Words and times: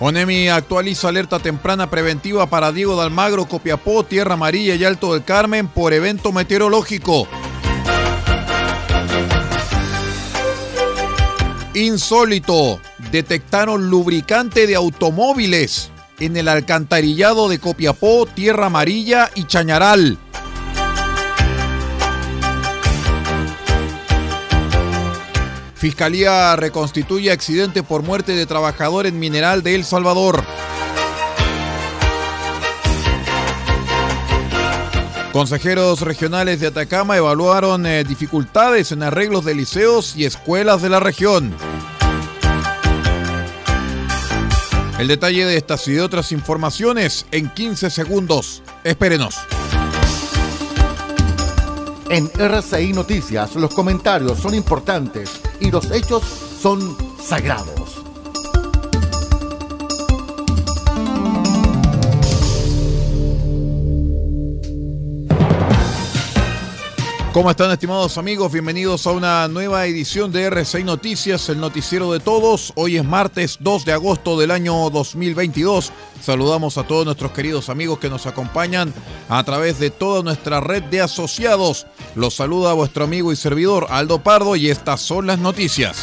ONEMI 0.00 0.48
actualiza 0.48 1.08
alerta 1.08 1.40
temprana 1.40 1.90
preventiva 1.90 2.48
para 2.48 2.70
Diego 2.70 2.96
de 2.96 3.02
Almagro, 3.02 3.46
Copiapó, 3.46 4.04
Tierra 4.04 4.34
Amarilla 4.34 4.76
y 4.76 4.84
Alto 4.84 5.12
del 5.12 5.24
Carmen 5.24 5.66
por 5.66 5.92
evento 5.92 6.30
meteorológico. 6.30 7.26
Insólito, 11.74 12.80
detectaron 13.10 13.90
lubricante 13.90 14.68
de 14.68 14.76
automóviles 14.76 15.90
en 16.20 16.36
el 16.36 16.48
alcantarillado 16.48 17.48
de 17.48 17.58
Copiapó, 17.58 18.26
Tierra 18.26 18.66
Amarilla 18.66 19.30
y 19.34 19.44
Chañaral. 19.44 20.18
Fiscalía 25.78 26.56
reconstituye 26.56 27.30
accidente 27.30 27.84
por 27.84 28.02
muerte 28.02 28.32
de 28.32 28.46
trabajador 28.46 29.06
en 29.06 29.20
mineral 29.20 29.62
de 29.62 29.76
El 29.76 29.84
Salvador. 29.84 30.42
Consejeros 35.32 36.00
regionales 36.00 36.58
de 36.58 36.66
Atacama 36.66 37.16
evaluaron 37.16 37.86
eh, 37.86 38.02
dificultades 38.02 38.90
en 38.90 39.04
arreglos 39.04 39.44
de 39.44 39.54
liceos 39.54 40.16
y 40.16 40.24
escuelas 40.24 40.82
de 40.82 40.88
la 40.88 40.98
región. 40.98 41.54
El 44.98 45.06
detalle 45.06 45.46
de 45.46 45.56
estas 45.56 45.86
y 45.86 45.92
de 45.92 46.02
otras 46.02 46.32
informaciones 46.32 47.24
en 47.30 47.50
15 47.50 47.90
segundos. 47.90 48.64
Espérenos. 48.82 49.36
En 52.10 52.28
RCI 52.36 52.94
Noticias 52.94 53.54
los 53.54 53.72
comentarios 53.72 54.40
son 54.40 54.56
importantes 54.56 55.40
y 55.68 55.70
los 55.70 55.90
hechos 55.90 56.22
son 56.60 56.96
sagrados. 57.20 57.77
¿Cómo 67.32 67.50
están 67.50 67.70
estimados 67.70 68.16
amigos? 68.16 68.50
Bienvenidos 68.50 69.06
a 69.06 69.12
una 69.12 69.48
nueva 69.48 69.84
edición 69.84 70.32
de 70.32 70.44
RCI 70.44 70.82
Noticias, 70.82 71.48
el 71.50 71.60
noticiero 71.60 72.10
de 72.10 72.20
todos. 72.20 72.72
Hoy 72.74 72.96
es 72.96 73.04
martes 73.04 73.58
2 73.60 73.84
de 73.84 73.92
agosto 73.92 74.38
del 74.38 74.50
año 74.50 74.88
2022. 74.88 75.92
Saludamos 76.22 76.78
a 76.78 76.84
todos 76.84 77.04
nuestros 77.04 77.32
queridos 77.32 77.68
amigos 77.68 77.98
que 77.98 78.08
nos 78.08 78.26
acompañan 78.26 78.94
a 79.28 79.44
través 79.44 79.78
de 79.78 79.90
toda 79.90 80.22
nuestra 80.22 80.60
red 80.60 80.82
de 80.84 81.02
asociados. 81.02 81.86
Los 82.14 82.34
saluda 82.34 82.72
vuestro 82.72 83.04
amigo 83.04 83.30
y 83.30 83.36
servidor 83.36 83.86
Aldo 83.90 84.22
Pardo 84.22 84.56
y 84.56 84.70
estas 84.70 85.02
son 85.02 85.26
las 85.26 85.38
noticias. 85.38 85.98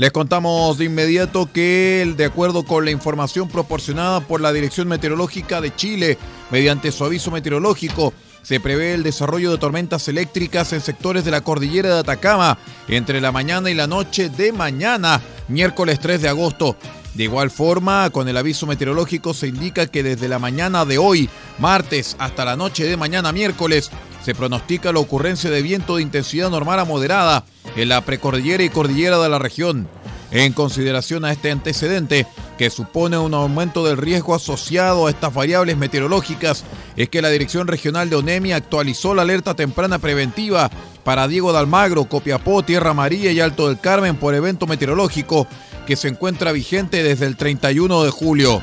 Les 0.00 0.12
contamos 0.12 0.78
de 0.78 0.86
inmediato 0.86 1.52
que, 1.52 2.10
de 2.16 2.24
acuerdo 2.24 2.62
con 2.62 2.86
la 2.86 2.90
información 2.90 3.50
proporcionada 3.50 4.22
por 4.22 4.40
la 4.40 4.50
Dirección 4.50 4.88
Meteorológica 4.88 5.60
de 5.60 5.76
Chile, 5.76 6.16
mediante 6.50 6.90
su 6.90 7.04
aviso 7.04 7.30
meteorológico, 7.30 8.14
se 8.40 8.60
prevé 8.60 8.94
el 8.94 9.02
desarrollo 9.02 9.50
de 9.50 9.58
tormentas 9.58 10.08
eléctricas 10.08 10.72
en 10.72 10.80
sectores 10.80 11.26
de 11.26 11.30
la 11.30 11.42
cordillera 11.42 11.92
de 11.92 12.00
Atacama 12.00 12.56
entre 12.88 13.20
la 13.20 13.30
mañana 13.30 13.68
y 13.68 13.74
la 13.74 13.86
noche 13.86 14.30
de 14.30 14.52
mañana, 14.52 15.20
miércoles 15.48 16.00
3 16.00 16.22
de 16.22 16.28
agosto. 16.30 16.76
De 17.12 17.24
igual 17.24 17.50
forma, 17.50 18.08
con 18.08 18.26
el 18.26 18.38
aviso 18.38 18.66
meteorológico 18.66 19.34
se 19.34 19.48
indica 19.48 19.86
que 19.86 20.02
desde 20.02 20.28
la 20.28 20.38
mañana 20.38 20.86
de 20.86 20.96
hoy, 20.96 21.28
martes, 21.58 22.16
hasta 22.18 22.46
la 22.46 22.56
noche 22.56 22.84
de 22.84 22.96
mañana, 22.96 23.32
miércoles, 23.32 23.90
se 24.24 24.34
pronostica 24.34 24.94
la 24.94 25.00
ocurrencia 25.00 25.50
de 25.50 25.60
viento 25.60 25.96
de 25.96 26.02
intensidad 26.02 26.48
normal 26.48 26.80
a 26.80 26.86
moderada 26.86 27.44
en 27.76 27.88
la 27.88 28.00
precordillera 28.04 28.62
y 28.62 28.68
cordillera 28.68 29.18
de 29.18 29.28
la 29.28 29.38
región. 29.38 29.88
En 30.32 30.52
consideración 30.52 31.24
a 31.24 31.32
este 31.32 31.50
antecedente, 31.50 32.26
que 32.60 32.70
supone 32.70 33.16
un 33.16 33.34
aumento 33.34 33.84
del 33.86 33.96
riesgo 33.96 34.34
asociado 34.34 35.06
a 35.06 35.10
estas 35.10 35.32
variables 35.32 35.76
meteorológicas 35.76 36.64
es 36.94 37.08
que 37.08 37.22
la 37.22 37.30
Dirección 37.30 37.66
Regional 37.66 38.10
de 38.10 38.16
ONEMI 38.16 38.52
actualizó 38.52 39.14
la 39.14 39.22
alerta 39.22 39.54
temprana 39.54 39.98
preventiva 39.98 40.70
para 41.02 41.26
Diego 41.26 41.52
de 41.52 41.58
Almagro, 41.58 42.04
Copiapó, 42.04 42.62
Tierra 42.62 42.92
María 42.92 43.32
y 43.32 43.40
Alto 43.40 43.68
del 43.68 43.80
Carmen 43.80 44.16
por 44.16 44.34
evento 44.34 44.66
meteorológico 44.66 45.46
que 45.86 45.96
se 45.96 46.08
encuentra 46.08 46.52
vigente 46.52 47.02
desde 47.02 47.26
el 47.26 47.36
31 47.36 48.04
de 48.04 48.10
julio. 48.10 48.60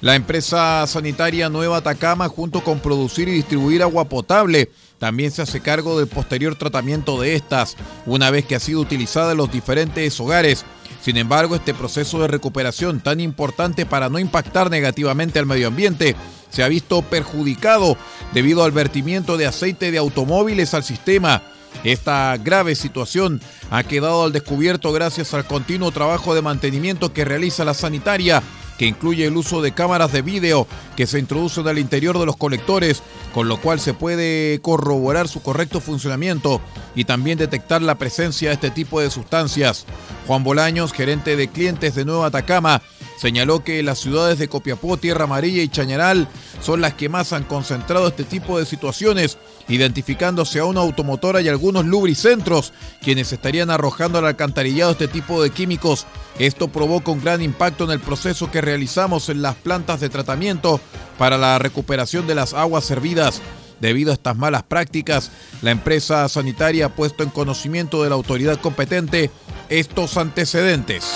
La 0.00 0.14
empresa 0.14 0.86
sanitaria 0.86 1.48
Nueva 1.48 1.78
Atacama, 1.78 2.28
junto 2.28 2.62
con 2.62 2.78
producir 2.78 3.28
y 3.28 3.32
distribuir 3.32 3.82
agua 3.82 4.08
potable, 4.08 4.70
también 5.00 5.32
se 5.32 5.42
hace 5.42 5.60
cargo 5.60 5.98
del 5.98 6.06
posterior 6.06 6.54
tratamiento 6.54 7.20
de 7.20 7.34
estas, 7.34 7.76
una 8.06 8.30
vez 8.30 8.44
que 8.44 8.54
ha 8.54 8.60
sido 8.60 8.80
utilizada 8.80 9.32
en 9.32 9.38
los 9.38 9.50
diferentes 9.50 10.18
hogares. 10.20 10.64
Sin 11.02 11.16
embargo, 11.16 11.56
este 11.56 11.74
proceso 11.74 12.20
de 12.20 12.28
recuperación 12.28 13.00
tan 13.00 13.18
importante 13.18 13.86
para 13.86 14.08
no 14.08 14.20
impactar 14.20 14.70
negativamente 14.70 15.40
al 15.40 15.46
medio 15.46 15.66
ambiente 15.66 16.14
se 16.48 16.62
ha 16.62 16.68
visto 16.68 17.02
perjudicado 17.02 17.96
debido 18.32 18.62
al 18.62 18.70
vertimiento 18.70 19.36
de 19.36 19.46
aceite 19.46 19.90
de 19.90 19.98
automóviles 19.98 20.74
al 20.74 20.84
sistema. 20.84 21.42
Esta 21.82 22.36
grave 22.36 22.76
situación 22.76 23.40
ha 23.70 23.82
quedado 23.82 24.24
al 24.24 24.32
descubierto 24.32 24.92
gracias 24.92 25.34
al 25.34 25.44
continuo 25.44 25.90
trabajo 25.90 26.36
de 26.36 26.42
mantenimiento 26.42 27.12
que 27.12 27.24
realiza 27.24 27.64
la 27.64 27.74
sanitaria 27.74 28.42
que 28.78 28.86
incluye 28.86 29.26
el 29.26 29.36
uso 29.36 29.60
de 29.60 29.72
cámaras 29.72 30.12
de 30.12 30.22
vídeo 30.22 30.66
que 30.96 31.06
se 31.06 31.18
introducen 31.18 31.66
al 31.68 31.78
interior 31.78 32.18
de 32.18 32.24
los 32.24 32.36
colectores, 32.36 33.02
con 33.34 33.48
lo 33.48 33.60
cual 33.60 33.80
se 33.80 33.92
puede 33.92 34.60
corroborar 34.62 35.28
su 35.28 35.42
correcto 35.42 35.80
funcionamiento 35.80 36.60
y 36.94 37.04
también 37.04 37.38
detectar 37.38 37.82
la 37.82 37.96
presencia 37.96 38.48
de 38.48 38.54
este 38.54 38.70
tipo 38.70 39.00
de 39.00 39.10
sustancias. 39.10 39.84
Juan 40.26 40.44
Bolaños, 40.44 40.92
gerente 40.92 41.36
de 41.36 41.48
clientes 41.48 41.94
de 41.94 42.04
Nueva 42.04 42.26
Atacama, 42.26 42.80
señaló 43.18 43.64
que 43.64 43.82
las 43.82 43.98
ciudades 43.98 44.38
de 44.38 44.48
Copiapó, 44.48 44.96
Tierra 44.96 45.24
Amarilla 45.24 45.62
y 45.62 45.68
Chañaral 45.68 46.28
son 46.62 46.80
las 46.80 46.94
que 46.94 47.08
más 47.08 47.32
han 47.32 47.44
concentrado 47.44 48.08
este 48.08 48.24
tipo 48.24 48.58
de 48.58 48.66
situaciones, 48.66 49.38
identificándose 49.68 50.58
a 50.58 50.64
una 50.64 50.80
automotora 50.80 51.40
y 51.40 51.48
algunos 51.48 51.84
lubricentros, 51.84 52.72
quienes 53.02 53.32
estarían 53.32 53.70
arrojando 53.70 54.18
al 54.18 54.26
alcantarillado 54.26 54.92
este 54.92 55.08
tipo 55.08 55.42
de 55.42 55.50
químicos. 55.50 56.06
Esto 56.38 56.68
provoca 56.68 57.10
un 57.10 57.22
gran 57.22 57.42
impacto 57.42 57.84
en 57.84 57.90
el 57.90 58.00
proceso 58.00 58.50
que 58.50 58.60
realizamos 58.60 59.28
en 59.28 59.42
las 59.42 59.56
plantas 59.56 60.00
de 60.00 60.08
tratamiento 60.08 60.80
para 61.18 61.36
la 61.36 61.58
recuperación 61.58 62.26
de 62.26 62.34
las 62.34 62.54
aguas 62.54 62.84
servidas. 62.84 63.42
Debido 63.80 64.10
a 64.10 64.14
estas 64.14 64.36
malas 64.36 64.64
prácticas, 64.64 65.30
la 65.62 65.70
empresa 65.70 66.28
sanitaria 66.28 66.86
ha 66.86 66.94
puesto 66.94 67.22
en 67.22 67.30
conocimiento 67.30 68.02
de 68.02 68.08
la 68.08 68.16
autoridad 68.16 68.60
competente 68.60 69.30
estos 69.68 70.16
antecedentes. 70.16 71.14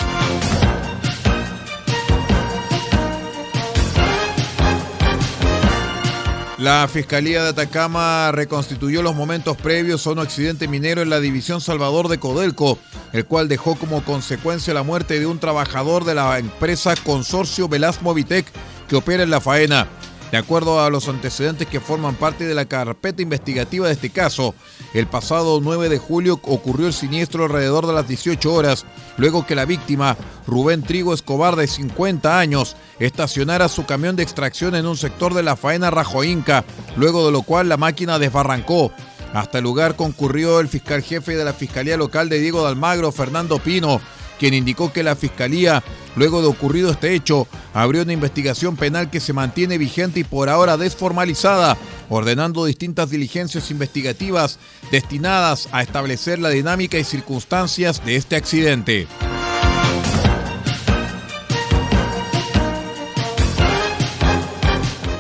La 6.63 6.87
Fiscalía 6.87 7.43
de 7.43 7.49
Atacama 7.49 8.31
reconstituyó 8.31 9.03
los 9.03 9.17
momentos 9.17 9.57
previos 9.57 10.07
a 10.07 10.13
un 10.13 10.21
accidente 10.21 10.69
minero 10.69 11.03
en 11.03 11.11
la 11.11 11.19
división 11.19 11.61
Salvador 11.61 12.07
de 12.07 12.21
Codelco, 12.21 12.79
el 13.13 13.27
cual 13.27 13.49
dejó 13.49 13.75
como 13.75 14.05
consecuencia 14.05 14.73
la 14.73 14.85
muerte 14.85 15.19
de 15.19 15.27
un 15.27 15.41
trabajador 15.41 16.05
de 16.05 16.15
la 16.15 16.39
empresa 16.39 16.95
Consorcio 17.03 17.67
Velas 17.67 18.01
Movitec 18.01 18.47
que 18.87 18.95
opera 18.95 19.25
en 19.25 19.31
la 19.31 19.41
faena. 19.41 19.89
De 20.33 20.39
acuerdo 20.39 20.81
a 20.81 20.89
los 20.89 21.09
antecedentes 21.11 21.69
que 21.69 21.79
forman 21.79 22.15
parte 22.15 22.47
de 22.47 22.55
la 22.55 22.65
carpeta 22.65 23.21
investigativa 23.21 23.87
de 23.87 23.93
este 23.93 24.09
caso, 24.09 24.55
el 24.95 25.07
pasado 25.07 25.61
9 25.63 25.91
de 25.91 25.99
julio 25.99 26.41
ocurrió 26.45 26.87
el 26.87 26.95
siniestro 26.95 27.45
alrededor 27.45 27.87
de 27.87 27.93
las 27.93 28.09
18 28.09 28.51
horas, 28.51 28.87
luego 29.19 29.47
que 29.47 29.55
la 29.55 29.67
víctima, 29.67 30.17
Rubén 30.47 30.85
Trigo 30.85 31.13
Escobar 31.13 31.55
de 31.55 31.67
50 31.67 32.39
años, 32.39 32.77
estacionara 32.99 33.69
su 33.69 33.85
camión 33.85 34.17
de 34.17 34.23
extracción 34.23 34.75
en 34.75 34.87
un 34.87 34.97
sector 34.97 35.35
de 35.35 35.43
la 35.43 35.55
faena 35.55 35.91
Rajoinca, 35.91 36.65
luego 36.97 37.27
de 37.27 37.33
lo 37.33 37.43
cual 37.43 37.69
la 37.69 37.77
máquina 37.77 38.19
desbarrancó. 38.19 38.91
Hasta 39.35 39.59
el 39.59 39.65
lugar 39.65 39.97
concurrió 39.97 40.61
el 40.61 40.69
fiscal 40.69 41.03
jefe 41.03 41.37
de 41.37 41.45
la 41.45 41.53
Fiscalía 41.53 41.99
Local 41.99 42.31
de 42.31 42.41
Diego 42.41 42.63
de 42.63 42.69
Almagro, 42.69 43.13
Fernando 43.13 43.59
Pino, 43.59 44.01
quien 44.39 44.55
indicó 44.55 44.93
que 44.93 45.03
la 45.03 45.17
Fiscalía, 45.17 45.83
luego 46.17 46.43
de 46.43 46.49
ocurrido 46.49 46.91
este 46.91 47.15
hecho, 47.15 47.47
abrió 47.75 48.03
una 48.03 48.13
investigación 48.13 48.77
penal 48.77 49.11
que 49.11 49.21
se 49.21 49.33
mantiene 49.33 49.79
vigente 49.79 50.21
y 50.21 50.25
por 50.25 50.49
ahora 50.49 50.77
desformalizada, 50.77 51.77
ordenando 52.09 52.65
distintas 52.65 53.11
diligencias 53.11 53.71
investigativas 53.71 54.59
destinadas 54.91 55.69
a 55.73 55.83
establecer 55.83 56.39
la 56.39 56.51
dinámica 56.51 56.99
y 56.99 57.05
circunstancias 57.05 58.05
de 58.05 58.17
este 58.17 58.37
accidente. 58.37 59.07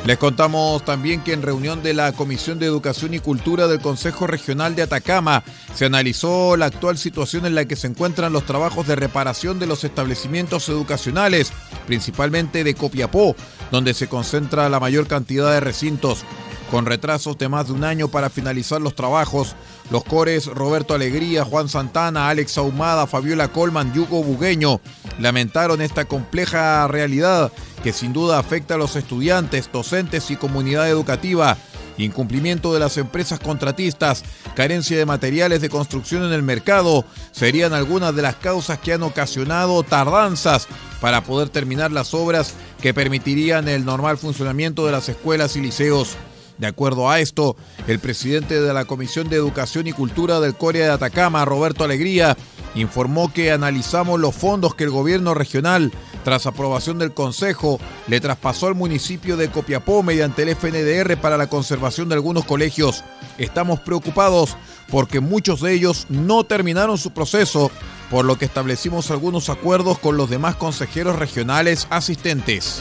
Les 0.05 0.19
contamos 0.19 0.85
también 0.85 1.23
que 1.23 1.33
en 1.33 1.43
reunión 1.43 1.81
de 1.81 1.95
la 1.95 2.11
Comisión 2.11 2.59
de 2.59 2.67
Educación 2.67 3.15
y 3.15 3.21
Cultura 3.21 3.69
del 3.69 3.81
Consejo 3.81 4.27
Regional 4.27 4.75
de 4.75 4.83
Atacama 4.83 5.45
se 5.77 5.85
analizó 5.85 6.57
la 6.57 6.67
actual 6.67 6.99
situación 6.99 7.47
en 7.47 7.55
la 7.55 7.67
que 7.67 7.77
se 7.77 7.87
encuentran 7.87 8.33
los 8.33 8.45
trabajos 8.45 8.89
de 8.89 8.97
reparación 8.97 9.61
de 9.61 9.67
los 9.67 9.85
establecimientos 9.85 10.69
educacionales, 10.69 11.53
principalmente 11.87 12.65
de 12.65 12.75
Copiapó, 12.75 13.37
donde 13.71 13.95
se 13.95 14.09
concentra 14.09 14.69
la 14.69 14.81
mayor 14.81 15.07
cantidad 15.07 15.53
de 15.53 15.61
recintos. 15.61 16.25
Con 16.73 16.87
retrasos 16.87 17.39
de 17.39 17.49
más 17.49 17.69
de 17.69 17.75
un 17.75 17.85
año 17.85 18.09
para 18.09 18.31
finalizar 18.31 18.81
los 18.81 18.97
trabajos, 18.97 19.55
los 19.91 20.03
cores 20.05 20.47
Roberto 20.47 20.95
Alegría, 20.95 21.45
Juan 21.45 21.69
Santana, 21.69 22.29
Alex 22.29 22.59
Ahumada, 22.59 23.07
Fabiola 23.07 23.49
Colman 23.49 23.93
y 23.95 23.99
Hugo 23.99 24.25
Bugueño 24.25 24.81
lamentaron 25.21 25.83
esta 25.83 26.07
compleja 26.07 26.89
realidad 26.89 27.53
que 27.83 27.93
sin 27.93 28.13
duda 28.13 28.39
afecta 28.39 28.75
a 28.75 28.79
los 28.79 28.97
estudiantes, 28.97 29.71
docentes 29.73 30.31
y 30.31 30.37
comunidad 30.37 30.89
educativa. 30.89 31.57
Incumplimiento 31.99 32.73
de 32.73 32.81
las 32.81 32.97
empresas 32.97 33.39
contratistas, 33.39 34.25
carencia 34.55 34.97
de 34.97 35.05
materiales 35.05 35.61
de 35.61 35.69
construcción 35.69 36.25
en 36.25 36.33
el 36.33 36.43
mercado, 36.43 37.05
serían 37.33 37.75
algunas 37.75 38.15
de 38.15 38.23
las 38.23 38.37
causas 38.37 38.79
que 38.79 38.93
han 38.93 39.03
ocasionado 39.03 39.83
tardanzas 39.83 40.69
para 41.01 41.23
poder 41.23 41.49
terminar 41.49 41.93
las 41.93 42.15
obras 42.15 42.55
que 42.81 42.95
permitirían 42.95 43.69
el 43.69 43.85
normal 43.85 44.17
funcionamiento 44.17 44.87
de 44.87 44.93
las 44.93 45.09
escuelas 45.09 45.57
y 45.57 45.61
liceos. 45.61 46.17
De 46.59 46.67
acuerdo 46.67 47.11
a 47.11 47.19
esto, 47.19 47.57
el 47.89 47.99
presidente 47.99 48.61
de 48.61 48.73
la 48.73 48.85
Comisión 48.85 49.29
de 49.29 49.37
Educación 49.37 49.87
y 49.87 49.93
Cultura 49.93 50.39
del 50.39 50.55
Corea 50.55 50.87
de 50.87 50.93
Atacama, 50.93 51.45
Roberto 51.45 51.83
Alegría, 51.83 52.37
informó 52.75 53.33
que 53.33 53.53
analizamos 53.53 54.19
los 54.19 54.35
fondos 54.35 54.75
que 54.75 54.85
el 54.85 54.91
gobierno 54.91 55.35
regional, 55.35 55.93
tras 56.25 56.47
aprobación 56.47 56.99
del 56.99 57.13
Consejo, 57.13 57.81
le 58.07 58.21
traspasó 58.21 58.67
al 58.67 58.75
municipio 58.75 59.37
de 59.37 59.51
Copiapó 59.51 60.03
mediante 60.03 60.43
el 60.43 60.57
FNDR 60.57 61.17
para 61.17 61.37
la 61.37 61.49
conservación 61.49 62.09
de 62.09 62.15
algunos 62.15 62.45
colegios. 62.45 63.05
Estamos 63.39 63.81
preocupados 63.81 64.57
porque 64.91 65.21
muchos 65.21 65.61
de 65.61 65.73
ellos 65.73 66.07
no 66.09 66.45
terminaron 66.45 66.99
su 66.99 67.13
proceso, 67.13 67.71
por 68.11 68.25
lo 68.25 68.37
que 68.37 68.45
establecimos 68.45 69.11
algunos 69.11 69.49
acuerdos 69.49 69.99
con 69.99 70.17
los 70.17 70.29
demás 70.29 70.57
consejeros 70.57 71.19
regionales 71.19 71.87
asistentes. 71.91 72.81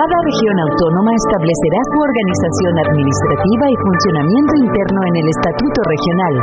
Cada 0.00 0.16
región 0.24 0.56
autónoma 0.64 1.12
establecerá 1.12 1.80
su 1.92 1.98
organización 2.00 2.72
administrativa 2.72 3.64
y 3.68 3.76
funcionamiento 3.84 4.54
interno 4.64 5.00
en 5.12 5.14
el 5.20 5.26
Estatuto 5.28 5.80
Regional. 5.92 6.34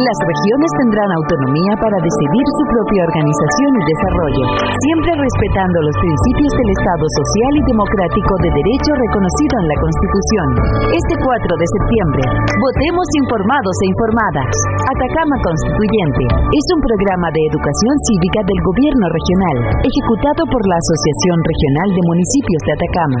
Las 0.00 0.16
regiones 0.16 0.70
tendrán 0.80 1.12
autonomía 1.12 1.74
para 1.76 1.98
decidir 2.00 2.46
su 2.56 2.64
propia 2.72 3.04
organización 3.04 3.70
y 3.76 3.82
desarrollo, 3.84 4.44
siempre 4.64 5.12
respetando 5.12 5.76
los 5.76 5.96
principios 6.00 6.52
del 6.56 6.70
Estado 6.72 7.04
social 7.20 7.52
y 7.60 7.62
democrático 7.68 8.32
de 8.40 8.48
derecho 8.64 8.90
reconocido 8.96 9.54
en 9.60 9.66
la 9.68 9.76
Constitución. 9.76 10.46
Este 10.88 11.14
4 11.20 11.52
de 11.52 11.66
septiembre, 11.68 12.22
votemos 12.48 13.06
informados 13.12 13.76
e 13.76 13.86
informadas. 13.92 14.52
Atacama 14.88 15.36
Constituyente 15.44 16.24
es 16.48 16.64
un 16.72 16.80
programa 16.80 17.28
de 17.36 17.42
educación 17.52 17.94
cívica 18.08 18.40
del 18.40 18.60
Gobierno 18.72 19.04
Regional, 19.04 19.84
ejecutado 19.84 20.48
por 20.48 20.62
la 20.64 20.80
Asociación 20.80 21.38
Regional 21.44 21.88
de 21.92 22.02
Municipios 22.08 22.60
de 22.64 22.72
Atacama. 22.72 23.20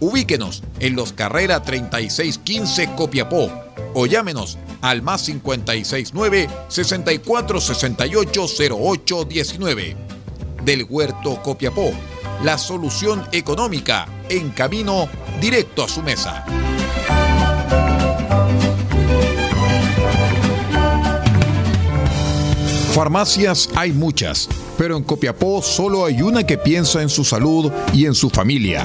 Ubíquenos 0.00 0.62
en 0.80 0.94
los 0.94 1.12
Carrera 1.12 1.62
3615 1.62 2.94
Copiapó 2.94 3.50
o 3.94 4.06
llámenos 4.06 4.58
al 4.80 5.02
más 5.02 5.24
569 5.24 6.48
6468 6.68 8.46
0819. 8.76 9.96
Del 10.64 10.86
Huerto 10.88 11.42
Copiapó, 11.42 11.90
la 12.44 12.58
solución 12.58 13.26
económica 13.32 14.06
en 14.28 14.50
camino 14.50 15.08
directo 15.40 15.84
a 15.84 15.88
su 15.88 16.02
mesa. 16.02 16.44
Farmacias 22.92 23.68
hay 23.76 23.92
muchas, 23.92 24.48
pero 24.76 24.96
en 24.96 25.04
Copiapó 25.04 25.62
solo 25.62 26.04
hay 26.04 26.20
una 26.20 26.44
que 26.44 26.58
piensa 26.58 27.00
en 27.00 27.08
su 27.08 27.24
salud 27.24 27.70
y 27.92 28.06
en 28.06 28.14
su 28.14 28.28
familia. 28.28 28.84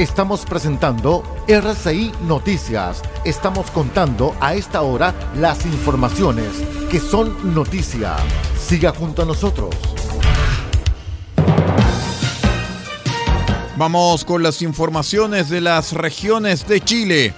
Estamos 0.00 0.46
presentando 0.46 1.22
RCI 1.46 2.10
Noticias. 2.26 3.02
Estamos 3.26 3.70
contando 3.70 4.34
a 4.40 4.54
esta 4.54 4.80
hora 4.80 5.14
las 5.36 5.66
informaciones 5.66 6.52
que 6.90 6.98
son 6.98 7.52
noticia. 7.52 8.16
Siga 8.58 8.94
junto 8.94 9.20
a 9.20 9.26
nosotros. 9.26 9.76
Vamos 13.76 14.24
con 14.24 14.42
las 14.42 14.62
informaciones 14.62 15.50
de 15.50 15.60
las 15.60 15.92
regiones 15.92 16.66
de 16.66 16.80
Chile. 16.80 17.34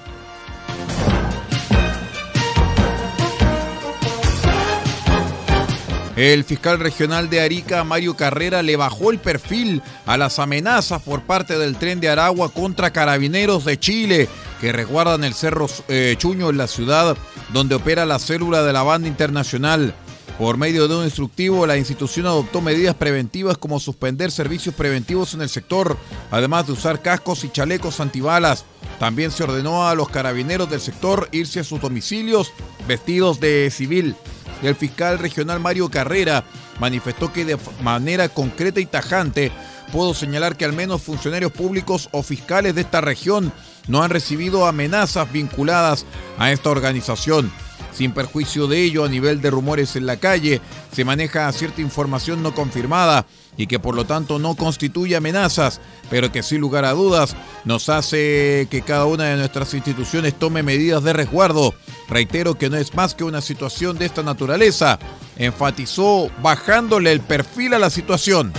El 6.22 6.44
fiscal 6.44 6.78
regional 6.78 7.28
de 7.28 7.40
Arica, 7.40 7.82
Mario 7.82 8.14
Carrera, 8.14 8.62
le 8.62 8.76
bajó 8.76 9.10
el 9.10 9.18
perfil 9.18 9.82
a 10.06 10.16
las 10.16 10.38
amenazas 10.38 11.02
por 11.02 11.22
parte 11.22 11.58
del 11.58 11.74
tren 11.74 11.98
de 11.98 12.10
Aragua 12.10 12.52
contra 12.52 12.92
carabineros 12.92 13.64
de 13.64 13.76
Chile 13.80 14.28
que 14.60 14.70
resguardan 14.70 15.24
el 15.24 15.34
Cerro 15.34 15.66
eh, 15.88 16.14
Chuño 16.16 16.48
en 16.50 16.58
la 16.58 16.68
ciudad 16.68 17.16
donde 17.52 17.74
opera 17.74 18.06
la 18.06 18.20
célula 18.20 18.62
de 18.62 18.72
la 18.72 18.84
banda 18.84 19.08
internacional. 19.08 19.96
Por 20.38 20.58
medio 20.58 20.86
de 20.86 20.94
un 20.94 21.02
instructivo, 21.02 21.66
la 21.66 21.76
institución 21.76 22.26
adoptó 22.26 22.60
medidas 22.60 22.94
preventivas 22.94 23.58
como 23.58 23.80
suspender 23.80 24.30
servicios 24.30 24.76
preventivos 24.76 25.34
en 25.34 25.42
el 25.42 25.48
sector, 25.48 25.96
además 26.30 26.68
de 26.68 26.74
usar 26.74 27.02
cascos 27.02 27.42
y 27.42 27.50
chalecos 27.50 27.98
antibalas. 27.98 28.64
También 29.00 29.32
se 29.32 29.42
ordenó 29.42 29.88
a 29.88 29.96
los 29.96 30.08
carabineros 30.08 30.70
del 30.70 30.80
sector 30.80 31.28
irse 31.32 31.58
a 31.58 31.64
sus 31.64 31.80
domicilios 31.80 32.52
vestidos 32.86 33.40
de 33.40 33.72
civil. 33.72 34.14
El 34.62 34.76
fiscal 34.76 35.18
regional 35.18 35.60
Mario 35.60 35.88
Carrera 35.90 36.44
manifestó 36.78 37.32
que 37.32 37.44
de 37.44 37.58
manera 37.82 38.28
concreta 38.28 38.80
y 38.80 38.86
tajante 38.86 39.52
puedo 39.92 40.14
señalar 40.14 40.56
que 40.56 40.64
al 40.64 40.72
menos 40.72 41.02
funcionarios 41.02 41.52
públicos 41.52 42.08
o 42.12 42.22
fiscales 42.22 42.74
de 42.74 42.82
esta 42.82 43.00
región 43.00 43.52
no 43.88 44.02
han 44.02 44.10
recibido 44.10 44.66
amenazas 44.66 45.30
vinculadas 45.30 46.06
a 46.38 46.52
esta 46.52 46.70
organización. 46.70 47.52
Sin 47.92 48.12
perjuicio 48.12 48.68
de 48.68 48.82
ello, 48.82 49.04
a 49.04 49.08
nivel 49.08 49.42
de 49.42 49.50
rumores 49.50 49.96
en 49.96 50.06
la 50.06 50.16
calle, 50.16 50.60
se 50.92 51.04
maneja 51.04 51.52
cierta 51.52 51.82
información 51.82 52.42
no 52.42 52.54
confirmada 52.54 53.26
y 53.56 53.66
que 53.66 53.78
por 53.78 53.94
lo 53.94 54.06
tanto 54.06 54.38
no 54.38 54.54
constituye 54.54 55.16
amenazas, 55.16 55.80
pero 56.10 56.32
que 56.32 56.42
sin 56.42 56.60
lugar 56.60 56.84
a 56.84 56.92
dudas 56.92 57.36
nos 57.64 57.88
hace 57.88 58.66
que 58.70 58.82
cada 58.82 59.06
una 59.06 59.24
de 59.24 59.36
nuestras 59.36 59.74
instituciones 59.74 60.38
tome 60.38 60.62
medidas 60.62 61.02
de 61.02 61.12
resguardo. 61.12 61.74
Reitero 62.08 62.54
que 62.54 62.70
no 62.70 62.76
es 62.76 62.94
más 62.94 63.14
que 63.14 63.24
una 63.24 63.40
situación 63.40 63.98
de 63.98 64.06
esta 64.06 64.22
naturaleza, 64.22 64.98
enfatizó 65.36 66.30
bajándole 66.42 67.12
el 67.12 67.20
perfil 67.20 67.74
a 67.74 67.78
la 67.78 67.90
situación. 67.90 68.52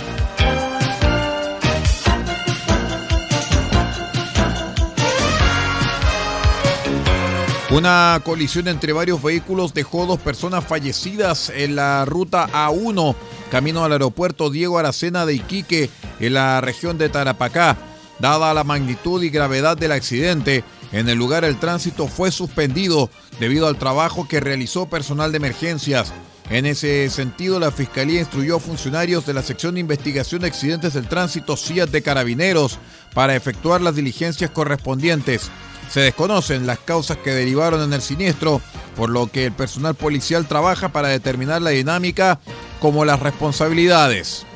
Una 7.74 8.20
colisión 8.22 8.68
entre 8.68 8.92
varios 8.92 9.20
vehículos 9.20 9.74
dejó 9.74 10.06
dos 10.06 10.20
personas 10.20 10.64
fallecidas 10.64 11.50
en 11.50 11.74
la 11.74 12.04
ruta 12.04 12.48
A1, 12.52 13.16
camino 13.54 13.84
al 13.84 13.92
aeropuerto 13.92 14.50
Diego 14.50 14.80
Aracena 14.80 15.26
de 15.26 15.34
Iquique, 15.34 15.88
en 16.18 16.34
la 16.34 16.60
región 16.60 16.98
de 16.98 17.08
Tarapacá. 17.08 17.76
Dada 18.18 18.52
la 18.52 18.64
magnitud 18.64 19.22
y 19.22 19.30
gravedad 19.30 19.76
del 19.76 19.92
accidente, 19.92 20.64
en 20.90 21.08
el 21.08 21.16
lugar 21.16 21.44
el 21.44 21.60
tránsito 21.60 22.08
fue 22.08 22.32
suspendido 22.32 23.10
debido 23.38 23.68
al 23.68 23.78
trabajo 23.78 24.26
que 24.26 24.40
realizó 24.40 24.86
personal 24.86 25.30
de 25.30 25.36
emergencias. 25.36 26.12
En 26.50 26.66
ese 26.66 27.08
sentido, 27.10 27.60
la 27.60 27.70
Fiscalía 27.70 28.18
instruyó 28.18 28.56
a 28.56 28.60
funcionarios 28.60 29.24
de 29.24 29.34
la 29.34 29.42
sección 29.44 29.74
de 29.74 29.82
investigación 29.82 30.40
de 30.40 30.48
accidentes 30.48 30.94
del 30.94 31.06
tránsito 31.06 31.56
CIAT 31.56 31.90
de 31.90 32.02
Carabineros 32.02 32.80
para 33.14 33.36
efectuar 33.36 33.80
las 33.80 33.94
diligencias 33.94 34.50
correspondientes. 34.50 35.52
Se 35.92 36.00
desconocen 36.00 36.66
las 36.66 36.80
causas 36.80 37.18
que 37.18 37.30
derivaron 37.30 37.82
en 37.82 37.92
el 37.92 38.02
siniestro, 38.02 38.60
por 38.96 39.10
lo 39.10 39.28
que 39.28 39.46
el 39.46 39.52
personal 39.52 39.94
policial 39.94 40.48
trabaja 40.48 40.88
para 40.88 41.06
determinar 41.06 41.62
la 41.62 41.70
dinámica 41.70 42.40
como 42.80 43.04
las 43.04 43.20
responsabilidades. 43.20 44.46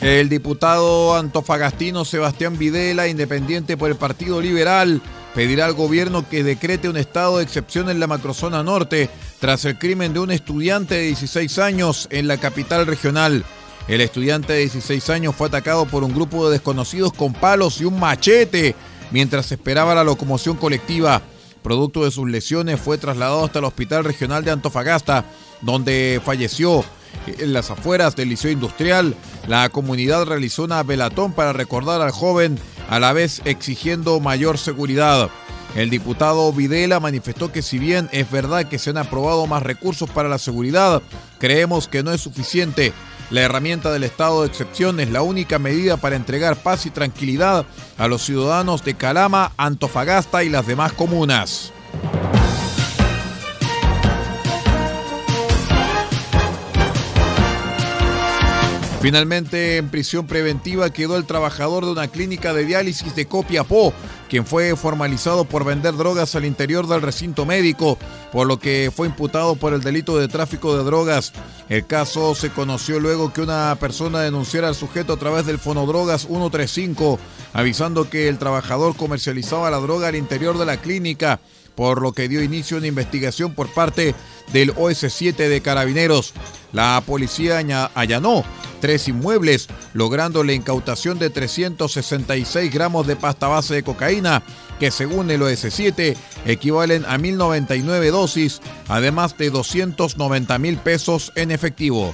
El 0.00 0.28
diputado 0.28 1.16
antofagastino 1.16 2.04
Sebastián 2.04 2.56
Videla, 2.56 3.08
independiente 3.08 3.76
por 3.76 3.90
el 3.90 3.96
Partido 3.96 4.40
Liberal, 4.40 5.02
pedirá 5.34 5.66
al 5.66 5.74
gobierno 5.74 6.28
que 6.28 6.44
decrete 6.44 6.88
un 6.88 6.96
estado 6.96 7.36
de 7.36 7.44
excepción 7.44 7.90
en 7.90 8.00
la 8.00 8.06
macrozona 8.06 8.62
norte 8.62 9.10
tras 9.40 9.64
el 9.64 9.76
crimen 9.76 10.12
de 10.12 10.20
un 10.20 10.30
estudiante 10.30 10.94
de 10.94 11.02
16 11.02 11.58
años 11.58 12.08
en 12.10 12.28
la 12.28 12.38
capital 12.38 12.86
regional. 12.86 13.44
El 13.88 14.00
estudiante 14.00 14.52
de 14.52 14.60
16 14.60 15.10
años 15.10 15.34
fue 15.34 15.48
atacado 15.48 15.84
por 15.86 16.04
un 16.04 16.14
grupo 16.14 16.46
de 16.46 16.52
desconocidos 16.52 17.12
con 17.12 17.32
palos 17.32 17.80
y 17.80 17.84
un 17.84 17.98
machete 17.98 18.74
mientras 19.10 19.52
esperaba 19.52 19.94
la 19.94 20.04
locomoción 20.04 20.56
colectiva. 20.56 21.22
Producto 21.62 22.04
de 22.04 22.10
sus 22.10 22.28
lesiones 22.28 22.80
fue 22.80 22.98
trasladado 22.98 23.44
hasta 23.44 23.58
el 23.58 23.64
Hospital 23.64 24.04
Regional 24.04 24.44
de 24.44 24.52
Antofagasta, 24.52 25.24
donde 25.60 26.20
falleció. 26.24 26.84
En 27.26 27.52
las 27.52 27.70
afueras 27.70 28.16
del 28.16 28.28
Liceo 28.28 28.50
Industrial, 28.50 29.14
la 29.46 29.68
comunidad 29.70 30.24
realizó 30.24 30.64
una 30.64 30.82
velatón 30.82 31.32
para 31.32 31.52
recordar 31.52 32.00
al 32.00 32.10
joven, 32.10 32.58
a 32.88 33.00
la 33.00 33.12
vez 33.12 33.42
exigiendo 33.44 34.20
mayor 34.20 34.56
seguridad. 34.58 35.30
El 35.74 35.90
diputado 35.90 36.52
Videla 36.52 37.00
manifestó 37.00 37.52
que 37.52 37.62
si 37.62 37.78
bien 37.78 38.08
es 38.12 38.30
verdad 38.30 38.66
que 38.66 38.78
se 38.78 38.90
han 38.90 38.96
aprobado 38.96 39.46
más 39.46 39.62
recursos 39.62 40.08
para 40.08 40.28
la 40.28 40.38
seguridad, 40.38 41.02
creemos 41.38 41.88
que 41.88 42.02
no 42.02 42.12
es 42.12 42.20
suficiente. 42.20 42.92
La 43.30 43.42
herramienta 43.42 43.92
del 43.92 44.04
estado 44.04 44.40
de 44.40 44.48
excepción 44.48 45.00
es 45.00 45.10
la 45.10 45.20
única 45.20 45.58
medida 45.58 45.98
para 45.98 46.16
entregar 46.16 46.56
paz 46.56 46.86
y 46.86 46.90
tranquilidad 46.90 47.66
a 47.98 48.08
los 48.08 48.22
ciudadanos 48.22 48.82
de 48.84 48.94
Calama, 48.94 49.52
Antofagasta 49.58 50.44
y 50.44 50.48
las 50.48 50.66
demás 50.66 50.94
comunas. 50.94 51.72
Finalmente, 59.00 59.76
en 59.76 59.90
prisión 59.90 60.26
preventiva 60.26 60.90
quedó 60.90 61.16
el 61.16 61.24
trabajador 61.24 61.84
de 61.84 61.92
una 61.92 62.08
clínica 62.08 62.52
de 62.52 62.64
diálisis 62.64 63.14
de 63.14 63.26
Copiapó, 63.26 63.92
quien 64.28 64.46
fue 64.46 64.76
formalizado 64.76 65.44
por 65.44 65.64
vender 65.64 65.96
drogas 65.96 66.34
al 66.34 66.44
interior 66.44 66.86
del 66.86 67.02
recinto 67.02 67.46
médico, 67.46 67.98
por 68.32 68.46
lo 68.46 68.58
que 68.58 68.92
fue 68.94 69.06
imputado 69.08 69.56
por 69.56 69.72
el 69.72 69.80
delito 69.80 70.18
de 70.18 70.28
tráfico 70.28 70.76
de 70.76 70.84
drogas. 70.84 71.32
El 71.68 71.86
caso 71.86 72.34
se 72.34 72.50
conoció 72.50 73.00
luego 73.00 73.32
que 73.32 73.40
una 73.40 73.76
persona 73.80 74.20
denunciara 74.20 74.68
al 74.68 74.74
sujeto 74.74 75.14
a 75.14 75.18
través 75.18 75.46
del 75.46 75.58
Fonodrogas 75.58 76.26
135, 76.26 77.18
avisando 77.52 78.08
que 78.10 78.28
el 78.28 78.38
trabajador 78.38 78.96
comercializaba 78.96 79.70
la 79.70 79.78
droga 79.78 80.08
al 80.08 80.16
interior 80.16 80.58
de 80.58 80.66
la 80.66 80.76
clínica 80.76 81.40
por 81.78 82.02
lo 82.02 82.10
que 82.10 82.28
dio 82.28 82.42
inicio 82.42 82.76
una 82.76 82.88
investigación 82.88 83.54
por 83.54 83.72
parte 83.72 84.12
del 84.52 84.74
OS7 84.74 85.36
de 85.36 85.60
Carabineros. 85.60 86.34
La 86.72 87.00
policía 87.06 87.58
allanó 87.94 88.44
tres 88.80 89.06
inmuebles, 89.06 89.68
logrando 89.92 90.42
la 90.42 90.54
incautación 90.54 91.20
de 91.20 91.30
366 91.30 92.74
gramos 92.74 93.06
de 93.06 93.14
pasta 93.14 93.46
base 93.46 93.76
de 93.76 93.84
cocaína, 93.84 94.42
que 94.80 94.90
según 94.90 95.30
el 95.30 95.40
OS7 95.40 96.16
equivalen 96.46 97.04
a 97.06 97.16
1099 97.16 98.10
dosis, 98.10 98.60
además 98.88 99.38
de 99.38 99.50
290 99.50 100.58
mil 100.58 100.78
pesos 100.78 101.30
en 101.36 101.52
efectivo. 101.52 102.12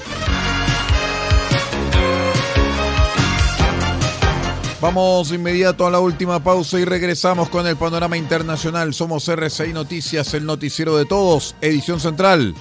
Vamos 4.84 5.32
inmediato 5.32 5.86
a 5.86 5.90
la 5.90 5.98
última 5.98 6.44
pausa 6.44 6.78
y 6.78 6.84
regresamos 6.84 7.48
con 7.48 7.66
el 7.66 7.74
panorama 7.74 8.18
internacional. 8.18 8.92
Somos 8.92 9.26
RCI 9.26 9.72
Noticias, 9.72 10.34
el 10.34 10.44
noticiero 10.44 10.98
de 10.98 11.06
todos, 11.06 11.56
edición 11.62 12.00
central. 12.00 12.54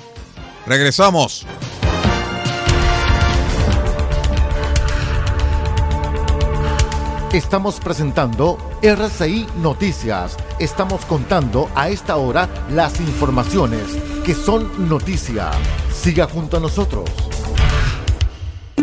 Regresamos. 0.66 1.46
Estamos 7.34 7.82
presentando 7.82 8.58
RCI 8.82 9.46
Noticias. 9.58 10.38
Estamos 10.60 11.04
contando 11.04 11.70
a 11.76 11.90
esta 11.90 12.16
hora 12.16 12.48
las 12.70 13.02
informaciones 13.02 13.98
que 14.24 14.34
son 14.34 14.88
noticia. 14.88 15.52
Siga 15.94 16.26
junto 16.28 16.56
a 16.56 16.62
nosotros. 16.62 17.33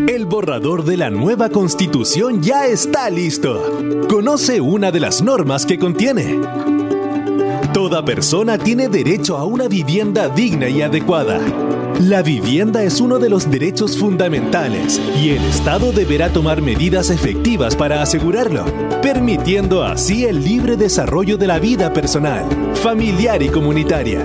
El 0.09 0.27
borrador 0.27 0.85
de 0.85 0.97
la 0.97 1.11
nueva 1.11 1.51
constitución 1.51 2.43
ya 2.43 2.67
está 2.67 3.11
listo. 3.11 4.07
Conoce 4.09 4.61
una 4.61 4.91
de 4.91 5.01
las 5.01 5.23
normas 5.23 5.67
que 5.67 5.79
contiene. 5.79 6.41
Toda 7.73 8.05
persona 8.05 8.59
tiene 8.59 8.89
derecho 8.89 9.37
a 9.37 9.45
una 9.45 9.69
vivienda 9.69 10.29
digna 10.29 10.69
y 10.69 10.83
adecuada. 10.83 11.41
La 12.01 12.23
vivienda 12.23 12.83
es 12.83 13.01
uno 13.01 13.19
de 13.19 13.29
los 13.29 13.51
derechos 13.51 13.99
fundamentales 13.99 15.01
y 15.23 15.31
el 15.31 15.45
Estado 15.45 15.93
deberá 15.93 16.31
tomar 16.31 16.63
medidas 16.63 17.11
efectivas 17.11 17.77
para 17.77 18.01
asegurarlo, 18.01 18.65
permitiendo 19.03 19.85
así 19.85 20.25
el 20.25 20.43
libre 20.43 20.77
desarrollo 20.77 21.37
de 21.37 21.47
la 21.47 21.59
vida 21.59 21.93
personal, 21.93 22.47
familiar 22.75 23.43
y 23.43 23.49
comunitaria. 23.49 24.25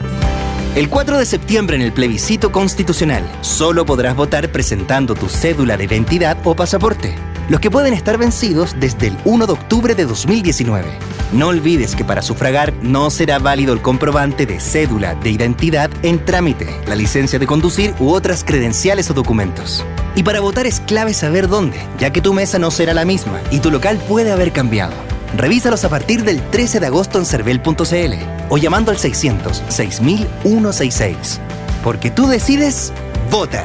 El 0.75 0.89
4 0.89 1.19
de 1.19 1.25
septiembre 1.25 1.77
en 1.77 1.83
el 1.83 1.93
plebiscito 1.93 2.51
constitucional, 2.51 3.25
solo 3.43 3.87
podrás 3.87 4.17
votar 4.17 4.51
presentando 4.51 5.15
tu 5.15 5.29
cédula 5.29 5.77
de 5.77 5.85
identidad 5.85 6.37
o 6.43 6.57
pasaporte, 6.57 7.15
los 7.49 7.61
que 7.61 7.71
pueden 7.71 7.95
estar 7.95 8.19
vencidos 8.19 8.75
desde 8.81 9.07
el 9.07 9.17
1 9.25 9.47
de 9.47 9.53
octubre 9.53 9.95
de 9.95 10.05
2019. 10.05 10.99
No 11.33 11.47
olvides 11.47 11.95
que 11.95 12.05
para 12.05 12.23
sufragar 12.23 12.75
no 12.83 13.09
será 13.11 13.39
válido 13.39 13.73
el 13.73 13.81
comprobante 13.81 14.45
de 14.45 14.59
cédula 14.59 15.15
de 15.15 15.31
identidad 15.31 15.93
en 16.03 16.25
trámite, 16.25 16.67
la 16.89 16.97
licencia 16.97 17.39
de 17.39 17.47
conducir 17.47 17.95
u 18.01 18.11
otras 18.11 18.43
credenciales 18.43 19.09
o 19.11 19.15
documentos. 19.15 19.85
Y 20.17 20.25
para 20.25 20.41
votar 20.41 20.67
es 20.67 20.81
clave 20.81 21.15
saber 21.15 21.47
dónde, 21.47 21.79
ya 22.01 22.11
que 22.11 22.21
tu 22.21 22.35
mesa 22.35 22.59
no 22.59 22.73
será 22.73 22.95
la 22.95 23.05
misma 23.05 23.41
y 23.53 23.61
tu 23.61 23.71
local 23.71 24.03
puede 24.09 24.33
haber 24.33 24.53
cambiado. 24.53 25.14
Revísalos 25.37 25.85
a 25.85 25.89
partir 25.89 26.23
del 26.23 26.41
13 26.51 26.79
de 26.79 26.87
agosto 26.87 27.19
en 27.19 27.27
cervel.cl 27.27 28.15
o 28.51 28.57
llamando 28.57 28.91
al 28.93 28.99
600 28.99 29.63
6166. 29.69 31.41
Porque 31.83 32.11
tú 32.11 32.29
decides, 32.29 32.93
vota. 33.31 33.65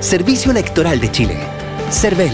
Servicio 0.00 0.52
Electoral 0.52 1.00
de 1.00 1.10
Chile. 1.10 1.36
Cervel. 1.90 2.30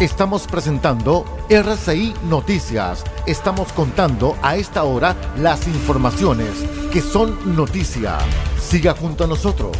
Estamos 0.00 0.46
presentando 0.46 1.24
RCI 1.48 2.14
Noticias. 2.28 3.04
Estamos 3.26 3.72
contando 3.72 4.36
a 4.42 4.56
esta 4.56 4.84
hora 4.84 5.16
las 5.36 5.66
informaciones 5.66 6.50
que 6.92 7.00
son 7.00 7.56
noticia. 7.56 8.18
Siga 8.60 8.94
junto 8.94 9.24
a 9.24 9.26
nosotros. 9.26 9.76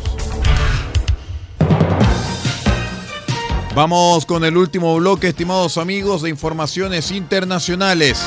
Vamos 3.78 4.26
con 4.26 4.42
el 4.42 4.56
último 4.56 4.96
bloque, 4.96 5.28
estimados 5.28 5.78
amigos, 5.78 6.22
de 6.22 6.30
informaciones 6.30 7.12
internacionales. 7.12 8.20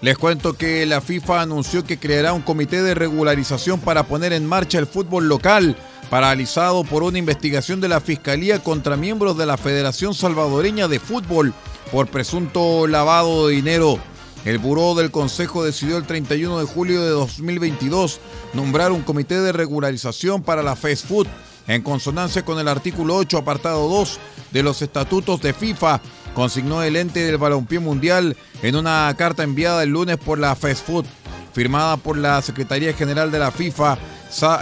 Les 0.00 0.18
cuento 0.18 0.54
que 0.54 0.84
la 0.84 1.00
FIFA 1.00 1.42
anunció 1.42 1.84
que 1.84 1.96
creará 1.96 2.32
un 2.32 2.42
comité 2.42 2.82
de 2.82 2.96
regularización 2.96 3.78
para 3.78 4.08
poner 4.08 4.32
en 4.32 4.46
marcha 4.46 4.80
el 4.80 4.88
fútbol 4.88 5.28
local, 5.28 5.76
paralizado 6.10 6.82
por 6.82 7.04
una 7.04 7.18
investigación 7.18 7.80
de 7.80 7.86
la 7.86 8.00
Fiscalía 8.00 8.58
contra 8.64 8.96
miembros 8.96 9.38
de 9.38 9.46
la 9.46 9.56
Federación 9.56 10.12
Salvadoreña 10.12 10.88
de 10.88 10.98
Fútbol 10.98 11.54
por 11.92 12.08
presunto 12.08 12.88
lavado 12.88 13.46
de 13.46 13.54
dinero. 13.54 14.00
El 14.44 14.58
Buró 14.58 14.96
del 14.96 15.12
Consejo 15.12 15.62
decidió 15.62 15.98
el 15.98 16.04
31 16.04 16.58
de 16.58 16.64
julio 16.64 17.00
de 17.00 17.10
2022 17.10 18.18
nombrar 18.54 18.90
un 18.90 19.02
comité 19.02 19.40
de 19.40 19.52
regularización 19.52 20.42
para 20.42 20.64
la 20.64 20.74
Fast 20.74 21.06
Food 21.06 21.28
en 21.66 21.82
consonancia 21.82 22.44
con 22.44 22.58
el 22.58 22.68
artículo 22.68 23.16
8, 23.16 23.38
apartado 23.38 23.88
2 23.88 24.18
de 24.50 24.62
los 24.62 24.82
estatutos 24.82 25.40
de 25.40 25.52
FIFA, 25.52 26.00
consignó 26.34 26.82
el 26.82 26.96
ente 26.96 27.20
del 27.20 27.38
balompié 27.38 27.78
mundial 27.78 28.36
en 28.62 28.76
una 28.76 29.14
carta 29.16 29.42
enviada 29.42 29.82
el 29.82 29.90
lunes 29.90 30.18
por 30.18 30.38
la 30.38 30.54
Fast 30.54 30.86
Food, 30.86 31.06
firmada 31.52 31.96
por 31.96 32.18
la 32.18 32.42
Secretaría 32.42 32.92
General 32.92 33.30
de 33.30 33.38
la 33.38 33.50
FIFA, 33.50 33.98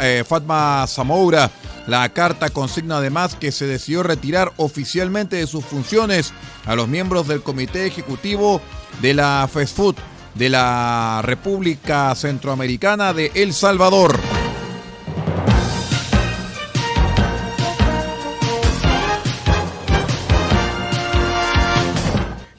eh, 0.01 0.25
Fatma 0.27 0.85
Zamoura. 0.87 1.51
La 1.87 2.09
carta 2.11 2.51
consigna 2.51 2.99
además 2.99 3.35
que 3.35 3.51
se 3.51 3.67
decidió 3.67 4.05
retirar 4.05 4.53
oficialmente 4.57 5.37
de 5.37 5.49
sus 5.49 5.65
funciones 5.65 6.33
a 6.65 6.77
los 6.77 6.87
miembros 6.87 7.27
del 7.27 7.43
Comité 7.43 7.87
Ejecutivo 7.87 8.61
de 9.01 9.15
la 9.15 9.49
Fast 9.53 9.77
Food 9.77 9.97
de 10.35 10.49
la 10.49 11.21
República 11.25 12.15
Centroamericana 12.15 13.13
de 13.13 13.33
El 13.35 13.53
Salvador. 13.53 14.19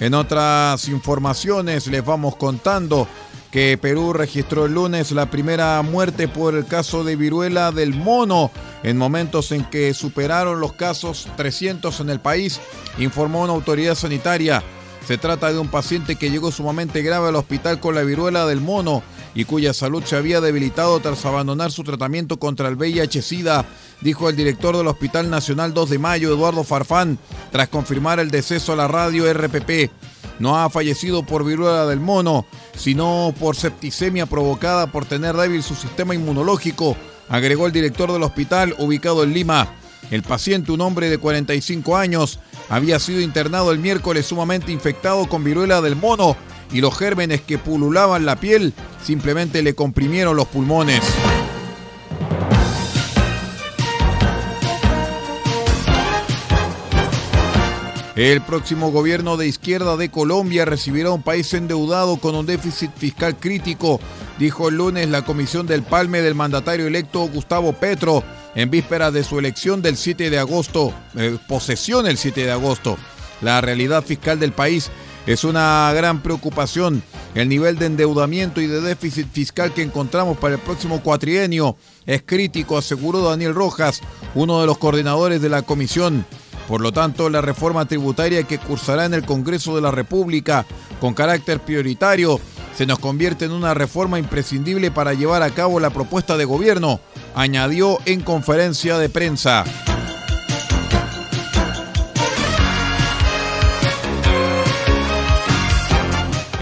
En 0.04 0.16
otras 0.16 0.90
informaciones 0.90 1.88
les 1.88 2.04
vamos 2.04 2.36
contando 2.36 3.08
que 3.52 3.78
Perú 3.82 4.12
registró 4.12 4.66
el 4.66 4.74
lunes 4.74 5.14
la 5.14 5.32
primera 5.32 5.82
muerte 5.82 6.28
por 6.28 6.56
el 6.56 6.66
caso 6.66 7.06
de 7.06 7.16
viruela 7.16 7.72
del 7.72 7.94
mono 7.96 8.52
en 8.84 8.98
momentos 8.98 9.54
en 9.54 9.64
que 9.64 9.94
superaron 9.94 10.60
los 10.60 10.74
casos 10.74 11.30
300 11.38 12.02
en 12.02 12.10
el 12.10 12.20
país, 12.20 12.60
informó 12.98 13.44
una 13.44 13.54
autoridad 13.54 13.96
sanitaria. 13.96 14.62
Se 15.08 15.18
trata 15.18 15.54
de 15.54 15.60
un 15.60 15.70
paciente 15.70 16.18
que 16.18 16.30
llegó 16.30 16.52
sumamente 16.52 17.02
grave 17.02 17.30
al 17.30 17.38
hospital 17.38 17.80
con 17.80 17.96
la 17.96 18.04
viruela 18.04 18.46
del 18.46 18.60
mono 18.60 19.04
y 19.36 19.46
cuya 19.46 19.74
salud 19.74 20.04
se 20.04 20.16
había 20.16 20.42
debilitado 20.42 21.00
tras 21.00 21.26
abandonar 21.26 21.72
su 21.72 21.84
tratamiento 21.84 22.38
contra 22.38 22.68
el 22.68 22.78
VIH-Sida, 22.78 23.66
dijo 24.02 24.30
el 24.30 24.36
director 24.36 24.78
del 24.78 24.88
Hospital 24.88 25.30
Nacional 25.30 25.74
2 25.74 25.90
de 25.90 26.00
Mayo, 26.00 26.30
Eduardo 26.34 26.64
Farfán, 26.64 27.18
tras 27.52 27.70
confirmar 27.70 28.20
el 28.20 28.32
deceso 28.32 28.74
a 28.74 28.76
la 28.76 28.88
radio 28.88 29.32
RPP. 29.32 29.92
No 30.40 30.58
ha 30.58 30.70
fallecido 30.70 31.24
por 31.24 31.46
viruela 31.46 31.86
del 31.86 32.00
mono, 32.00 32.46
sino 32.76 33.34
por 33.40 33.56
septicemia 33.56 34.26
provocada 34.26 34.88
por 34.88 35.06
tener 35.06 35.36
débil 35.36 35.64
su 35.64 35.76
sistema 35.76 36.16
inmunológico, 36.16 36.98
agregó 37.30 37.66
el 37.66 37.72
director 37.72 38.12
del 38.12 38.24
hospital 38.24 38.76
ubicado 38.78 39.24
en 39.24 39.34
Lima. 39.34 39.76
El 40.12 40.22
paciente, 40.22 40.72
un 40.72 40.82
hombre 40.82 41.10
de 41.10 41.18
45 41.18 41.98
años, 41.98 42.40
había 42.70 43.00
sido 43.00 43.22
internado 43.22 43.72
el 43.72 43.80
miércoles 43.80 44.26
sumamente 44.26 44.72
infectado 44.72 45.28
con 45.28 45.44
viruela 45.44 45.82
del 45.82 45.96
mono 45.96 46.36
y 46.74 46.82
los 46.82 46.98
gérmenes 46.98 47.42
que 47.42 47.58
pululaban 47.58 48.26
la 48.26 48.36
piel 48.36 48.74
simplemente 49.02 49.62
le 49.62 49.76
comprimieron 49.76 50.36
los 50.36 50.48
pulmones. 50.48 51.02
El 58.16 58.42
próximo 58.42 58.92
gobierno 58.92 59.38
de 59.38 59.48
izquierda 59.48 59.98
de 59.98 60.10
Colombia 60.12 60.66
recibirá 60.66 61.10
un 61.10 61.24
país 61.24 61.52
endeudado 61.56 62.18
con 62.18 62.36
un 62.36 62.46
déficit 62.46 62.92
fiscal 62.96 63.36
crítico, 63.36 64.00
dijo 64.38 64.70
el 64.70 64.76
lunes 64.76 65.10
la 65.10 65.24
comisión 65.24 65.66
del 65.66 65.82
palme 65.82 66.22
del 66.22 66.36
mandatario 66.36 66.86
electo 66.86 67.28
Gustavo 67.28 67.74
Petro 67.74 68.24
en 68.54 68.70
vísperas 68.70 69.14
de 69.14 69.24
su 69.24 69.40
elección 69.40 69.82
del 69.82 69.98
7 69.98 70.30
de 70.30 70.38
agosto, 70.38 70.94
eh, 71.16 71.38
posesión 71.48 72.06
el 72.06 72.18
7 72.18 72.46
de 72.46 72.52
agosto. 72.52 72.98
La 73.42 73.62
realidad 73.62 74.04
fiscal 74.04 74.40
del 74.40 74.52
país 74.52 74.92
es 75.26 75.44
una 75.44 75.92
gran 75.94 76.22
preocupación 76.22 77.04
el 77.36 77.50
nivel 77.50 77.78
de 77.78 77.88
endeudamiento 77.88 78.62
y 78.62 78.68
de 78.68 78.82
déficit 78.82 79.28
fiscal 79.32 79.74
que 79.74 79.82
encontramos 79.82 80.38
para 80.38 80.56
el 80.56 80.60
próximo 80.62 81.02
cuatrienio. 81.02 81.78
Es 82.06 82.22
crítico, 82.24 82.78
aseguró 82.78 83.22
Daniel 83.22 83.56
Rojas, 83.56 84.02
uno 84.36 84.62
de 84.62 84.68
los 84.68 84.78
coordinadores 84.78 85.42
de 85.42 85.50
la 85.50 85.64
comisión. 85.64 86.26
Por 86.68 86.82
lo 86.82 86.92
tanto, 86.92 87.30
la 87.30 87.42
reforma 87.42 87.86
tributaria 87.86 88.44
que 88.44 88.58
cursará 88.58 89.06
en 89.06 89.14
el 89.14 89.26
Congreso 89.26 89.76
de 89.76 89.82
la 89.82 89.92
República 89.92 90.66
con 91.00 91.14
carácter 91.14 91.60
prioritario 91.60 92.40
se 92.76 92.86
nos 92.86 93.00
convierte 93.00 93.46
en 93.46 93.52
una 93.52 93.74
reforma 93.74 94.18
imprescindible 94.18 94.90
para 94.90 95.14
llevar 95.14 95.44
a 95.44 95.52
cabo 95.52 95.80
la 95.80 95.92
propuesta 95.92 96.38
de 96.38 96.46
gobierno, 96.46 97.00
añadió 97.36 98.00
en 98.06 98.22
conferencia 98.22 98.98
de 98.98 99.10
prensa. 99.10 99.64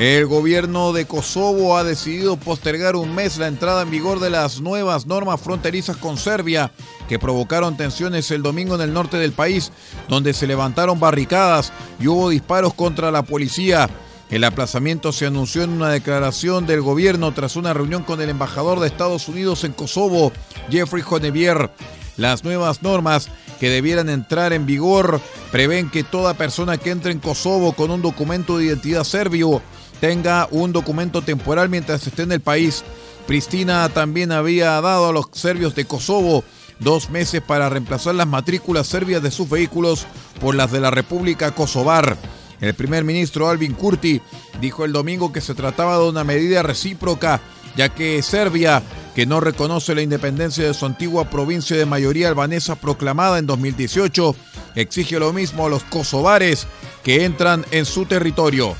El 0.01 0.25
gobierno 0.25 0.93
de 0.93 1.05
Kosovo 1.05 1.77
ha 1.77 1.83
decidido 1.83 2.35
postergar 2.35 2.95
un 2.95 3.13
mes 3.13 3.37
la 3.37 3.45
entrada 3.45 3.83
en 3.83 3.91
vigor 3.91 4.19
de 4.19 4.31
las 4.31 4.59
nuevas 4.59 5.05
normas 5.05 5.39
fronterizas 5.39 5.95
con 5.95 6.17
Serbia, 6.17 6.71
que 7.07 7.19
provocaron 7.19 7.77
tensiones 7.77 8.31
el 8.31 8.41
domingo 8.41 8.73
en 8.73 8.81
el 8.81 8.93
norte 8.93 9.17
del 9.17 9.31
país, 9.31 9.71
donde 10.09 10.33
se 10.33 10.47
levantaron 10.47 10.99
barricadas 10.99 11.71
y 11.99 12.07
hubo 12.07 12.29
disparos 12.29 12.73
contra 12.73 13.11
la 13.11 13.21
policía. 13.21 13.91
El 14.31 14.43
aplazamiento 14.43 15.11
se 15.11 15.27
anunció 15.27 15.61
en 15.61 15.69
una 15.69 15.89
declaración 15.89 16.65
del 16.65 16.81
gobierno 16.81 17.31
tras 17.35 17.55
una 17.55 17.71
reunión 17.71 18.01
con 18.01 18.19
el 18.21 18.29
embajador 18.31 18.79
de 18.79 18.87
Estados 18.87 19.27
Unidos 19.27 19.63
en 19.65 19.73
Kosovo, 19.73 20.31
Jeffrey 20.71 21.03
Honevier. 21.07 21.69
Las 22.17 22.43
nuevas 22.43 22.81
normas 22.81 23.29
que 23.59 23.69
debieran 23.69 24.09
entrar 24.09 24.51
en 24.51 24.65
vigor 24.65 25.21
prevén 25.51 25.91
que 25.91 26.03
toda 26.03 26.33
persona 26.33 26.77
que 26.77 26.89
entre 26.89 27.11
en 27.11 27.19
Kosovo 27.19 27.73
con 27.73 27.91
un 27.91 28.01
documento 28.01 28.57
de 28.57 28.65
identidad 28.65 29.03
serbio 29.03 29.61
tenga 30.01 30.47
un 30.51 30.73
documento 30.73 31.21
temporal 31.21 31.69
mientras 31.69 32.05
esté 32.05 32.23
en 32.23 32.33
el 32.33 32.41
país. 32.41 32.83
Pristina 33.27 33.87
también 33.87 34.31
había 34.33 34.81
dado 34.81 35.07
a 35.07 35.13
los 35.13 35.27
serbios 35.31 35.75
de 35.75 35.85
Kosovo 35.85 36.43
dos 36.79 37.11
meses 37.11 37.41
para 37.41 37.69
reemplazar 37.69 38.15
las 38.15 38.27
matrículas 38.27 38.87
serbias 38.87 39.21
de 39.21 39.29
sus 39.29 39.47
vehículos 39.47 40.07
por 40.41 40.55
las 40.55 40.71
de 40.71 40.81
la 40.81 40.89
República 40.89 41.51
Kosovar. 41.51 42.17
El 42.59 42.73
primer 42.73 43.03
ministro 43.03 43.47
Alvin 43.47 43.73
Kurti 43.73 44.21
dijo 44.59 44.85
el 44.85 44.91
domingo 44.91 45.31
que 45.31 45.39
se 45.39 45.53
trataba 45.53 45.97
de 45.97 46.09
una 46.09 46.23
medida 46.23 46.63
recíproca, 46.63 47.39
ya 47.75 47.89
que 47.89 48.21
Serbia, 48.23 48.81
que 49.13 49.27
no 49.27 49.39
reconoce 49.39 49.93
la 49.93 50.01
independencia 50.01 50.65
de 50.65 50.73
su 50.73 50.87
antigua 50.87 51.29
provincia 51.29 51.77
de 51.77 51.85
mayoría 51.85 52.27
albanesa 52.27 52.75
proclamada 52.75 53.37
en 53.37 53.45
2018, 53.45 54.35
exige 54.75 55.19
lo 55.19 55.31
mismo 55.31 55.67
a 55.67 55.69
los 55.69 55.83
kosovares 55.83 56.67
que 57.03 57.23
entran 57.23 57.65
en 57.69 57.85
su 57.85 58.05
territorio. 58.05 58.75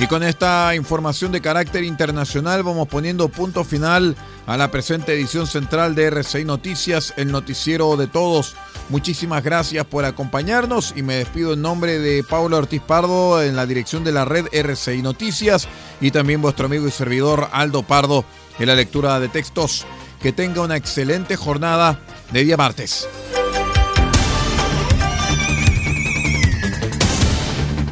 Y 0.00 0.06
con 0.06 0.22
esta 0.22 0.76
información 0.76 1.32
de 1.32 1.40
carácter 1.40 1.82
internacional 1.82 2.62
vamos 2.62 2.86
poniendo 2.86 3.28
punto 3.28 3.64
final 3.64 4.14
a 4.46 4.56
la 4.56 4.70
presente 4.70 5.12
edición 5.12 5.48
central 5.48 5.96
de 5.96 6.04
RCI 6.04 6.44
Noticias, 6.44 7.14
el 7.16 7.32
noticiero 7.32 7.96
de 7.96 8.06
todos. 8.06 8.54
Muchísimas 8.90 9.42
gracias 9.42 9.84
por 9.86 10.04
acompañarnos 10.04 10.94
y 10.96 11.02
me 11.02 11.16
despido 11.16 11.54
en 11.54 11.62
nombre 11.62 11.98
de 11.98 12.22
Pablo 12.22 12.58
Ortiz 12.58 12.80
Pardo 12.80 13.42
en 13.42 13.56
la 13.56 13.66
dirección 13.66 14.04
de 14.04 14.12
la 14.12 14.24
red 14.24 14.46
RCI 14.52 15.02
Noticias 15.02 15.66
y 16.00 16.12
también 16.12 16.42
vuestro 16.42 16.66
amigo 16.66 16.86
y 16.86 16.92
servidor 16.92 17.48
Aldo 17.50 17.82
Pardo 17.82 18.24
en 18.60 18.68
la 18.68 18.76
lectura 18.76 19.18
de 19.18 19.28
textos. 19.28 19.84
Que 20.22 20.32
tenga 20.32 20.62
una 20.62 20.76
excelente 20.76 21.36
jornada 21.36 22.00
de 22.30 22.44
día 22.44 22.56
martes. 22.56 23.08